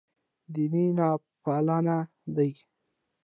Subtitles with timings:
[0.53, 1.97] دیني نوپالنه
[2.35, 2.51] دی.